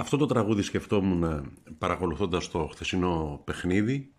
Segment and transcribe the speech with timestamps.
[0.00, 4.12] Αυτό το τραγούδι σκεφτόμουν παρακολουθώντας το χθεσινό παιχνίδι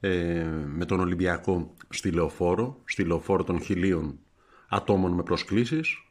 [0.00, 4.18] ε, με τον Ολυμπιακό στη Λεωφόρο, στη Λεωφόρο των χιλίων
[4.68, 6.02] ατόμων με προσκλήσεις.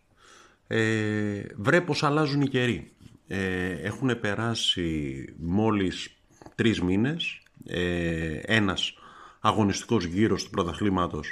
[0.67, 2.91] Ε, βρε πως αλλάζουν οι καιροί.
[3.27, 6.15] Ε, έχουν περάσει μόλις
[6.55, 8.93] τρεις μήνες, ε, ένας
[9.39, 11.27] αγωνιστικός γύρος του πρωταθλήματος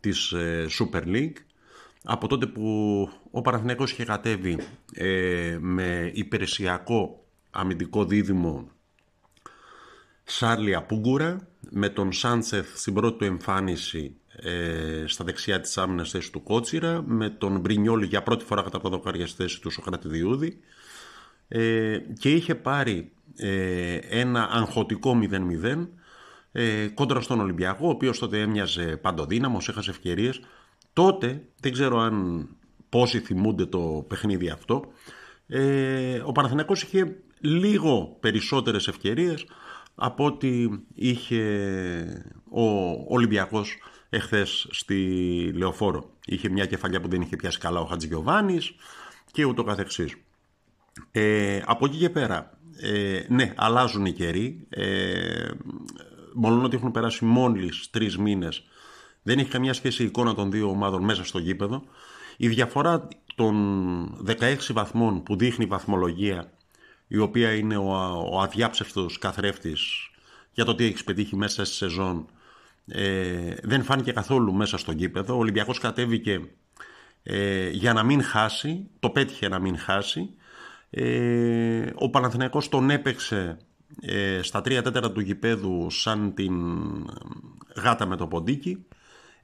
[0.00, 1.36] της ε, Super League
[2.04, 4.58] από τότε που ο Παναθηναϊκός είχε κατέβει
[4.94, 8.70] ε, με υπηρεσιακό αμυντικό δίδυμο
[10.24, 16.32] Σάρλια Πούγκουρα με τον Σάντσεθ στην πρώτη του εμφάνιση ε, στα δεξιά της άμυνας θέση
[16.32, 19.02] του Κότσιρα με τον Μπρινιόλη για πρώτη φορά κατά πρώτο
[19.36, 20.60] θέση του Σοκρατιδιούδη
[21.48, 25.18] ε, και είχε πάρει ε, ένα αγχωτικό
[25.64, 25.86] 0-0
[26.52, 30.40] ε, κόντρα στον Ολυμπιακό ο οποίος τότε έμοιαζε παντοδύναμος, έχασε ευκαιρίες
[30.92, 32.48] τότε, δεν ξέρω αν
[32.88, 34.92] πόσοι θυμούνται το παιχνίδι αυτό
[35.54, 39.46] ε, ο Παναθηναϊκός είχε λίγο περισσότερες ευκαιρίες
[39.94, 41.44] από ό,τι είχε
[42.50, 42.64] ο
[43.08, 44.96] Ολυμπιακός εχθές στη
[45.54, 46.10] Λεωφόρο.
[46.26, 48.74] Είχε μια κεφαλιά που δεν είχε πιάσει καλά ο Χατζηγιοβάνης
[49.32, 50.16] και ούτω καθεξής.
[51.10, 54.66] Ε, από εκεί και πέρα, ε, ναι, αλλάζουν οι καιροί.
[54.68, 55.50] Ε,
[56.34, 58.64] μόνο ότι έχουν περάσει μόλις τρεις μήνες,
[59.22, 61.82] δεν έχει καμία σχέση η εικόνα των δύο ομάδων μέσα στο γήπεδο.
[62.36, 66.52] Η διαφορά των 16 βαθμών που δείχνει η βαθμολογία
[67.08, 67.90] η οποία είναι ο,
[68.32, 70.10] ο αδιάψευτος καθρέφτης
[70.52, 72.26] για το τι έχεις πετύχει μέσα στη σεζόν
[72.86, 75.34] ε, δεν φάνηκε καθόλου μέσα στο γήπεδο.
[75.34, 76.40] Ο Ολυμπιακός κατέβηκε
[77.22, 80.30] ε, για να μην χάσει, το πέτυχε να μην χάσει.
[80.90, 83.56] Ε, ο Παναθηναϊκός τον έπαιξε
[84.00, 86.54] ε, στα τρία τέταρτα του γηπέδου σαν την
[87.76, 88.86] γάτα με το ποντίκι.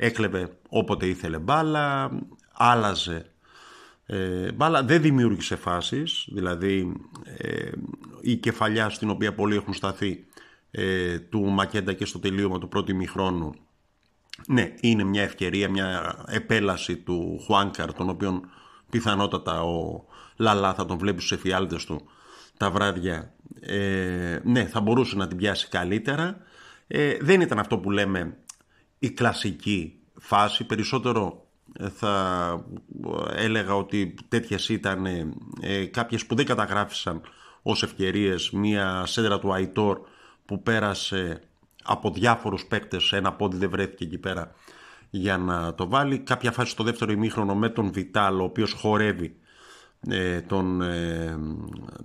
[0.00, 2.10] Έκλεβε όποτε ήθελε μπάλα,
[2.52, 3.26] άλλαζε
[4.06, 6.92] ε, μπάλα δεν δημιούργησε φάσεις, δηλαδή
[7.36, 7.70] ε,
[8.20, 10.24] η κεφαλιά στην οποία πολλοί έχουν σταθεί
[10.70, 13.54] ε, του Μακέντα και στο τελείωμα του πρώτου ημιχρόνου
[14.46, 18.50] ναι, είναι μια ευκαιρία, μια επέλαση του Χουάνκαρ, τον οποίον
[18.90, 20.04] πιθανότατα ο
[20.36, 22.08] Λαλά θα τον βλέπει στους εφιάλτες του
[22.56, 23.32] τα βράδια.
[23.60, 26.36] Ε, ναι, θα μπορούσε να την πιάσει καλύτερα.
[26.86, 28.36] Ε, δεν ήταν αυτό που λέμε
[28.98, 31.48] η κλασική φάση, περισσότερο
[31.78, 32.64] θα
[33.34, 35.06] έλεγα ότι τέτοιες ήταν
[35.60, 37.20] ε, κάποιες που δεν καταγράφησαν
[37.62, 38.50] ως ευκαιρίες.
[38.50, 40.00] Μία σέντρα του Αϊτόρ
[40.44, 41.42] που πέρασε
[41.82, 44.54] από διάφορους παίκτες ένα πόδι δεν βρέθηκε εκεί πέρα
[45.10, 46.18] για να το βάλει.
[46.18, 49.36] Κάποια φάση στο δεύτερο ημίχρονο με τον Βιτάλ ο οποίος χορεύει
[50.08, 51.38] ε, τον, ε,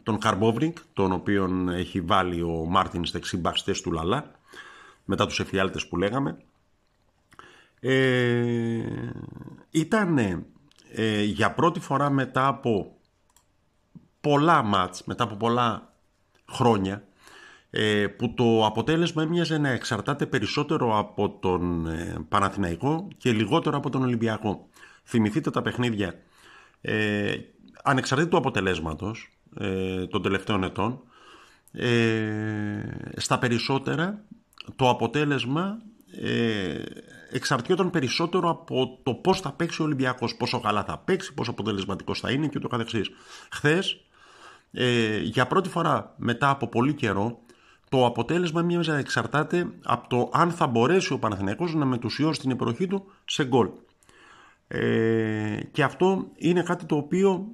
[0.04, 3.42] τον Καρμπόβρινγκ τον οποίον έχει βάλει ο Μάρτινς δεξί
[3.84, 4.32] του Λαλά
[5.06, 6.38] μετά τους εφιάλτες που λέγαμε
[7.86, 8.84] ε,
[9.70, 10.18] ήταν
[10.92, 12.98] ε, για πρώτη φορά μετά από
[14.22, 15.94] πολλά μάτς, μετά από πολλά
[16.52, 17.04] χρόνια
[17.70, 23.90] ε, που το αποτέλεσμα έμοιαζε να εξαρτάται περισσότερο από τον ε, Παναθηναϊκό και λιγότερο από
[23.90, 24.68] τον Ολυμπιακό.
[25.04, 26.16] Θυμηθείτε τα παιχνίδια
[26.82, 27.36] ε,
[27.84, 29.30] ανεξαρτήτου του αποτελέσματος
[29.60, 31.02] ε, των τελευταίων ετών
[31.72, 32.82] ε,
[33.16, 34.24] στα περισσότερα
[34.76, 35.82] το αποτέλεσμα
[36.22, 36.82] ε,
[37.32, 42.20] εξαρτιόταν περισσότερο από το πώς θα παίξει ο Ολυμπιακός, πόσο καλά θα παίξει, πόσο αποτελεσματικός
[42.20, 43.10] θα είναι και ούτω καθεξής.
[43.52, 44.02] Χθες,
[44.72, 47.40] ε, για πρώτη φορά μετά από πολύ καιρό,
[47.90, 52.52] το αποτέλεσμα μοιάζει να εξαρτάται από το αν θα μπορέσει ο Παναθηναϊκός να μετουσιώσει την
[52.52, 53.70] εποχή του σε γκολ.
[54.68, 57.48] Ε, και αυτό είναι κάτι το οποίο,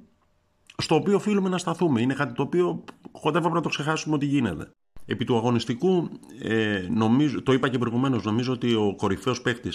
[0.76, 2.00] στο οποίο οφείλουμε να σταθούμε.
[2.00, 4.70] Είναι κάτι το οποίο κοντεύαμε να το ξεχάσουμε ότι γίνεται.
[5.06, 6.10] Επί του αγωνιστικού,
[6.42, 9.70] ε, νομίζω, το είπα και προηγουμένως, νομίζω ότι ο κορυφαίος παίκτη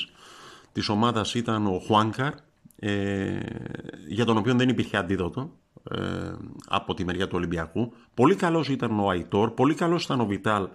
[0.71, 2.33] της ομάδας ήταν ο Χουάνκαρ,
[2.79, 3.39] ε,
[4.07, 5.51] για τον οποίο δεν υπήρχε αντίδοτο
[5.91, 6.33] ε,
[6.67, 7.93] από τη μεριά του Ολυμπιακού.
[8.13, 10.67] Πολύ καλός ήταν ο Αϊτόρ, πολύ καλός ήταν ο Βιτάλ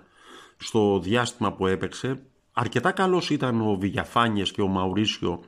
[0.56, 2.20] στο διάστημα που έπαιξε.
[2.52, 5.40] Αρκετά καλός ήταν ο Βηγιαφάνιες και ο Μαουρίσιο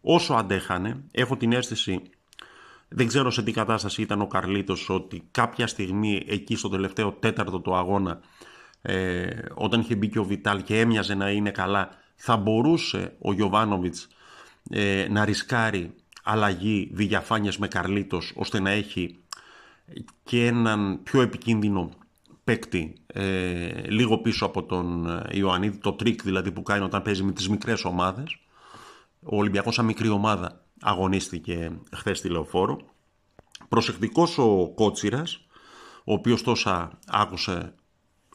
[0.00, 1.04] όσο αντέχανε.
[1.10, 2.02] Έχω την αίσθηση,
[2.88, 7.60] δεν ξέρω σε τι κατάσταση ήταν ο Καρλίτος, ότι κάποια στιγμή εκεί στο τελευταίο τέταρτο
[7.60, 8.20] του αγώνα
[8.82, 13.32] ε, όταν είχε μπει και ο Βιτάλ και έμοιαζε να είναι καλά, θα μπορούσε ο
[13.32, 14.08] Γιωβάνοβιτς
[14.70, 19.18] ε, να ρισκάρει αλλαγή διαφάνειες με Καρλίτος ώστε να έχει
[20.22, 21.90] και έναν πιο επικίνδυνο
[22.44, 27.32] παίκτη ε, λίγο πίσω από τον Ιωαννίδη, το τρικ δηλαδή που κάνει όταν παίζει με
[27.32, 28.38] τις μικρές ομάδες.
[29.22, 32.80] Ο Ολυμπιακός σαν μικρή ομάδα αγωνίστηκε χθες στη Λεωφόρο.
[33.68, 35.46] Προσεκτικός ο Κότσιρας,
[36.04, 37.74] ο οποίος τόσα άκουσε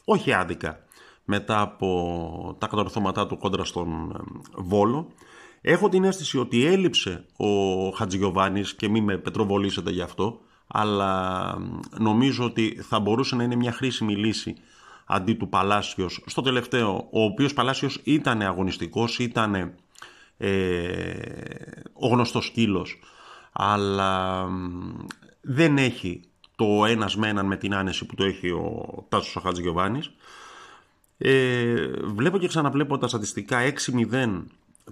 [0.08, 0.78] όχι άδικα
[1.24, 4.18] μετά από τα κατορθώματά του κόντρα στον ε,
[4.54, 5.12] Βόλο.
[5.60, 11.54] Έχω την αίσθηση ότι έλειψε ο Χατζηγιοβάνης και μη με πετροβολήσετε γι' αυτό, αλλά
[11.98, 14.54] νομίζω ότι θα μπορούσε να είναι μια χρήσιμη λύση
[15.06, 19.74] αντί του Παλάσιος στο τελευταίο, ο οποίος Παλάσιος ήταν αγωνιστικός, ήταν
[20.38, 21.12] ε,
[21.92, 22.98] ο γνωστός σκύλος,
[23.52, 24.44] αλλά
[25.40, 26.20] δεν έχει
[26.56, 30.10] το ένας με έναν με την άνεση που το έχει ο Τάσος ο Χατζηγιοβάνης.
[31.18, 33.58] Ε, βλέπω και ξαναβλέπω τα στατιστικά
[34.12, 34.42] 6-0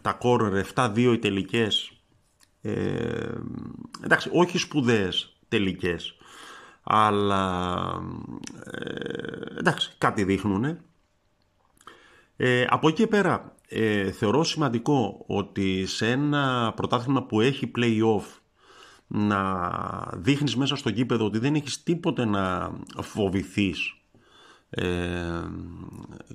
[0.02, 1.92] τα κόρνερ, 7-2 οι τελικές.
[2.62, 3.30] Ε,
[4.04, 6.16] εντάξει, όχι σπουδαίες τελικές,
[6.82, 7.82] αλλά
[8.70, 10.78] ε, εντάξει, κάτι δείχνουν.
[12.36, 18.24] Ε, από εκεί πέρα, ε, θεωρώ σημαντικό ότι σε ένα πρωτάθλημα που έχει play-off
[19.06, 19.70] να
[20.12, 23.94] δείχνεις μέσα στο γήπεδο ότι δεν έχεις τίποτε να φοβηθείς
[24.70, 25.42] ε,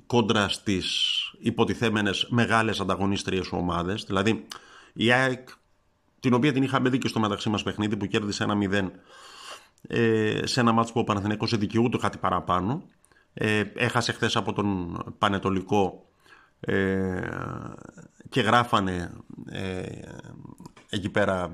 [0.06, 4.04] κόντρα στις υποτιθέμενες μεγάλες ανταγωνίστριες ομάδες.
[4.04, 4.46] Δηλαδή
[4.92, 5.48] η ΑΕΚ,
[6.20, 8.90] την οποία την είχαμε δει και στο μεταξύ μας παιχνίδι που κέρδισε ένα 0
[9.86, 12.82] ε, σε ένα μάτσο που ο Παναθηναϊκός δικαιούται κάτι παραπάνω.
[13.34, 16.04] Ε, έχασε χθες από τον Πανετολικό
[16.60, 17.28] ε,
[18.28, 19.12] και γράφανε
[19.50, 19.82] ε,
[20.88, 21.50] εκεί πέρα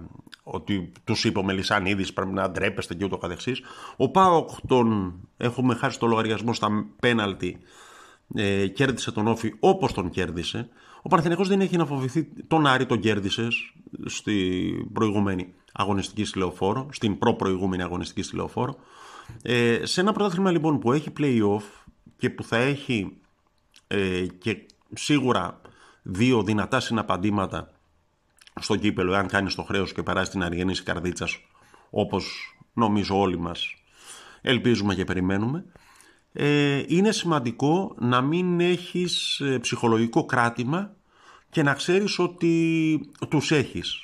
[0.49, 3.63] ότι τους είπε ο Μελισανίδης πρέπει να ντρέπεστε και ούτω καθεξής.
[3.97, 7.59] Ο Πάοκ τον έχουμε χάσει το λογαριασμό στα πέναλτι
[8.35, 10.69] ε, κέρδισε τον Όφη όπως τον κέρδισε.
[11.03, 13.49] Ο Παναθηναϊκός δεν έχει να φοβηθεί τον Άρη τον κέρδισε
[14.05, 18.77] στην προηγούμενη αγωνιστική στη Λεωφόρο, στην προ-προηγούμενη αγωνιστική στη Λεωφόρο.
[19.43, 21.63] Ε, σε ένα πρωτάθλημα λοιπόν που έχει play-off
[22.17, 23.17] και που θα έχει
[23.87, 25.61] ε, και σίγουρα
[26.03, 27.71] δύο δυνατά συναπαντήματα
[28.61, 31.39] στο κύπελο, εάν κάνεις το χρέος και περάσεις την αργενήση καρδίτσας,
[31.91, 33.75] όπως νομίζω όλοι μας
[34.41, 35.65] ελπίζουμε και περιμένουμε,
[36.33, 40.95] ε, είναι σημαντικό να μην έχεις ε, ψυχολογικό κράτημα
[41.51, 44.01] και να ξέρεις ότι τους έχεις.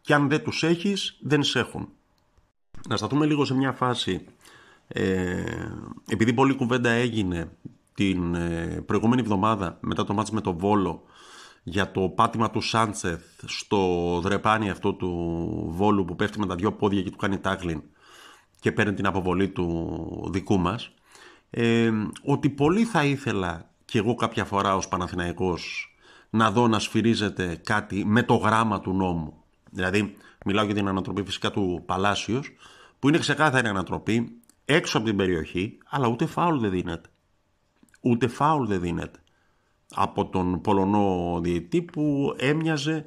[0.00, 1.88] Και αν δεν τους έχεις, δεν σε έχουν.
[2.88, 4.24] Να σταθούμε λίγο σε μια φάση,
[4.88, 5.44] ε,
[6.08, 7.50] επειδή πολλή κουβέντα έγινε
[7.94, 11.02] την ε, προηγούμενη εβδομάδα μετά το μάτς με το Βόλο
[11.62, 13.78] για το πάτημα του Σάντσεθ στο
[14.22, 15.08] δρεπάνι αυτό του
[15.68, 17.82] Βόλου που πέφτει με τα δυο πόδια και του κάνει τάγλιν
[18.60, 20.90] και παίρνει την αποβολή του δικού μας
[21.50, 21.90] ε,
[22.24, 25.94] ότι πολύ θα ήθελα και εγώ κάποια φορά ως Παναθηναϊκός
[26.30, 29.34] να δω να σφυρίζεται κάτι με το γράμμα του νόμου.
[29.70, 32.52] Δηλαδή μιλάω για την ανατροπή φυσικά του Παλάσιος
[32.98, 37.08] που είναι ξεκάθαρη ανατροπή έξω από την περιοχή αλλά ούτε φάουλ δεν δίνεται.
[38.00, 39.21] Ούτε φάουλ δεν δίνεται
[39.94, 43.06] από τον Πολωνό διετή που έμοιαζε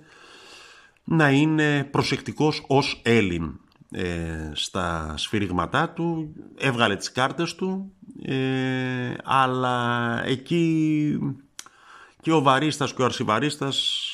[1.03, 3.59] να είναι προσεκτικός ως Έλλην
[3.91, 7.91] ε, στα σφυρίγματά του, έβγαλε τις κάρτες του,
[8.21, 11.19] ε, αλλά εκεί
[12.21, 14.09] και ο βαρίστας και ο αρσιβαρίστας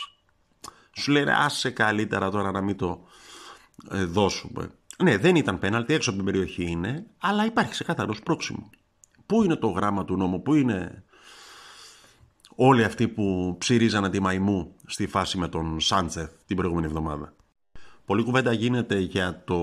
[0.92, 3.08] σου λένε άσε καλύτερα τώρα να μην το
[3.92, 4.72] ε, δώσουμε.
[5.04, 8.70] Ναι, δεν ήταν πέναλτι, έξω από την περιοχή είναι, αλλά υπάρχει ξεκάθαρος πρόξιμο.
[9.26, 11.04] Πού είναι το γράμμα του νόμου, πού είναι
[12.56, 17.34] όλοι αυτοί που ψηρίζανε τη μαϊμού στη φάση με τον Σάντσεθ την προηγούμενη εβδομάδα.
[18.06, 19.58] Πολλή κουβέντα γίνεται για, το,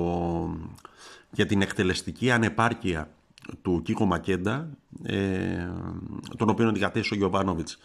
[1.31, 3.11] για την εκτελεστική ανεπάρκεια
[3.63, 4.69] του Κίκο Μακέντα,
[5.03, 5.69] ε,
[6.37, 7.79] τον οποίο αντικατέστησε ο Γιωβάνοβιτς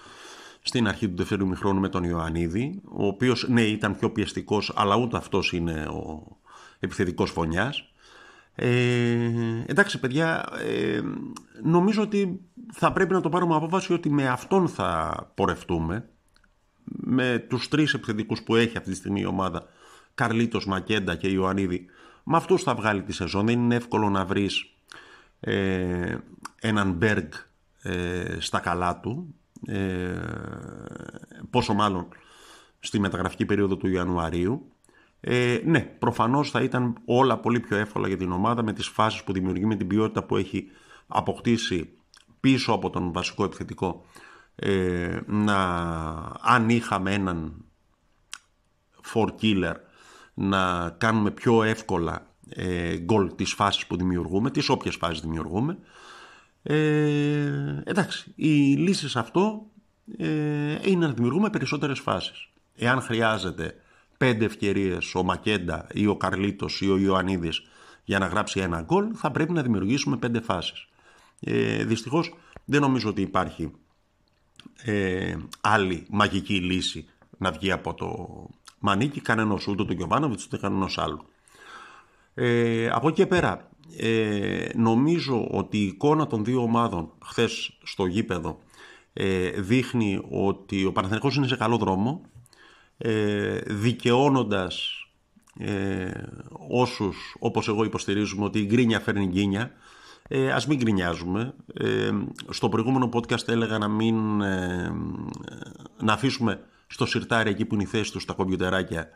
[0.62, 4.96] στην αρχή του δεύτερου μηχρόνου με τον Ιωαννίδη, ο οποίος ναι ήταν πιο πιεστικός, αλλά
[4.96, 6.38] ούτε αυτός είναι ο
[6.80, 7.88] επιθετικός φωνιάς.
[8.56, 9.30] Ε,
[9.66, 11.02] εντάξει παιδιά, ε,
[11.64, 12.40] νομίζω ότι
[12.72, 16.10] θα πρέπει να το πάρουμε απόφαση ότι με αυτόν θα πορευτούμε,
[16.84, 19.66] με τους τρεις επιθετικούς που έχει αυτή τη στιγμή η ομάδα,
[20.16, 21.86] Καρλίτος, Μακέντα και Ιωαννίδη,
[22.24, 23.46] με αυτούς θα βγάλει τη σεζόν.
[23.46, 24.74] Δεν είναι εύκολο να βρεις
[25.40, 26.18] ε,
[26.60, 27.32] έναν Μπέργκ
[27.82, 30.14] ε, στα καλά του, ε,
[31.50, 32.08] πόσο μάλλον
[32.80, 34.68] στη μεταγραφική περίοδο του Ιανουαρίου.
[35.20, 39.24] Ε, ναι, προφανώς θα ήταν όλα πολύ πιο εύκολα για την ομάδα με τις φάσεις
[39.24, 40.68] που δημιουργεί, με την ποιότητα που έχει
[41.08, 41.90] αποκτήσει
[42.44, 44.06] πίσω από τον βασικό επιθετικό
[44.56, 45.58] ε, να
[46.42, 47.66] αν είχαμε έναν
[49.14, 49.76] for killer
[50.34, 55.78] να κάνουμε πιο εύκολα ε, γκολ τις φάσεις που δημιουργούμε, τις όποιες φάσεις δημιουργούμε.
[56.64, 59.66] Ε, εντάξει, η λύση σε αυτό
[60.18, 62.50] ε, είναι να δημιουργούμε περισσότερες φάσεις.
[62.76, 63.76] Εάν χρειάζεται
[64.18, 67.62] πέντε ευκαιρίες ο Μακέντα ή ο Καρλίτος ή ο Ιωαννίδης
[68.04, 70.88] για να γράψει ένα γκολ, θα πρέπει να δημιουργήσουμε πέντε φάσεις.
[71.44, 72.34] Ε, δυστυχώς
[72.66, 73.72] δεν νομίζω ότι υπάρχει
[74.84, 77.06] ε, άλλη μαγική λύση
[77.38, 78.28] να βγει από το
[78.80, 81.26] μανίκι κανένας ούτε του Γιωβάνοβιτς ούτε κανένας άλλου.
[82.34, 88.06] Ε, από εκεί και πέρα, ε, νομίζω ότι η εικόνα των δύο ομάδων χθες στο
[88.06, 88.60] γήπεδο
[89.14, 92.22] ε, δείχνει ότι ο Παναθηναϊκός είναι σε καλό δρόμο,
[92.98, 95.06] ε, δικαιώνοντας
[95.60, 96.12] ε,
[96.70, 99.72] όσους όπως εγώ υποστηρίζουμε ότι η γκρίνια φέρνει γκίνια
[100.28, 101.54] ε, ας μην γκρινιάζουμε.
[101.74, 102.12] Ε,
[102.50, 104.92] στο προηγούμενο podcast έλεγα να μην ε,
[106.00, 109.08] να αφήσουμε στο σιρτάρι εκεί που είναι η θέση τους στα κομπιουτεράκια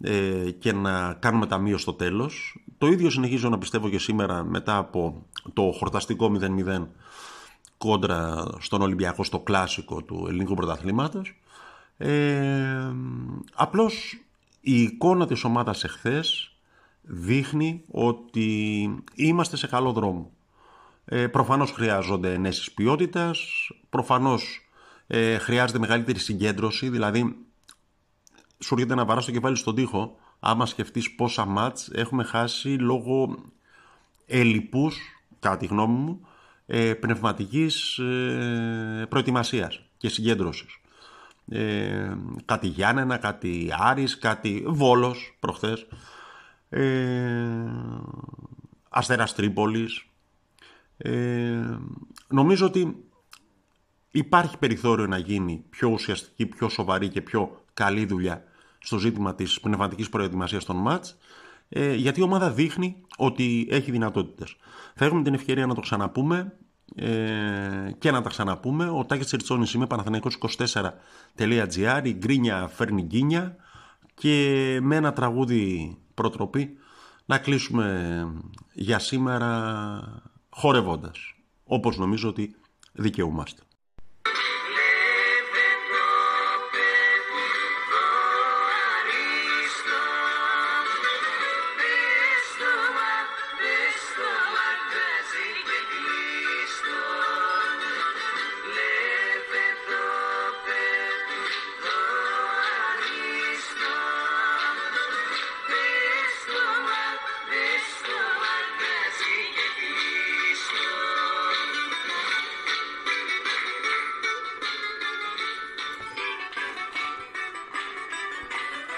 [0.00, 2.58] ε, και να κάνουμε ταμείο στο τέλος.
[2.78, 6.86] Το ίδιο συνεχίζω να πιστεύω και σήμερα μετά από το χορταστικό 0-0
[7.78, 11.40] κόντρα στον Ολυμπιακό στο κλάσικο του ελληνικού πρωταθλήματος.
[11.96, 12.92] Ε,
[13.54, 14.18] απλώς
[14.60, 16.53] η εικόνα της ομάδας εχθές
[17.06, 20.32] δείχνει ότι είμαστε σε καλό δρόμο.
[21.04, 24.68] Ε, προφανώς χρειάζονται ενέσεις ποιότητας, προφανώς
[25.06, 27.36] ε, χρειάζεται μεγαλύτερη συγκέντρωση, δηλαδή
[28.58, 33.36] σου έρχεται να βαράς το κεφάλι στον τοίχο άμα σκεφτείς πόσα μάτς έχουμε χάσει λόγω
[34.26, 34.96] ελλειπούς,
[35.40, 36.26] κατά τη γνώμη μου,
[36.66, 40.78] ε, πνευματικής ε, προετοιμασίας και συγκέντρωσης
[41.48, 45.86] ε, κάτι Γιάννενα, κάτι Άρης, κάτι Βόλος προχθές,
[46.74, 47.64] ε,
[48.88, 50.06] Αστέρας Τρίπολης.
[50.96, 51.78] Ε,
[52.28, 53.04] νομίζω ότι
[54.10, 58.44] υπάρχει περιθώριο να γίνει πιο ουσιαστική, πιο σοβαρή και πιο καλή δουλειά
[58.78, 61.16] στο ζήτημα της πνευματικής προετοιμασίας των μάτς,
[61.68, 64.56] ε, γιατί η ομάδα δείχνει ότι έχει δυνατότητες.
[64.94, 66.56] Θα έχουμε την ευκαιρία να το ξαναπούμε
[66.94, 68.88] ε, και να τα ξαναπούμε.
[68.88, 73.56] Ο Τάκης Τσιριτσόνης είμαι, παναθηναϊκός24.gr, η γκρίνια φέρνει γκίνια
[74.14, 76.76] και με ένα τραγούδι προτροπή
[77.24, 78.26] να κλείσουμε
[78.72, 81.18] για σήμερα χορευώντας,
[81.64, 82.56] όπως νομίζω ότι
[82.92, 83.62] δικαιούμαστε.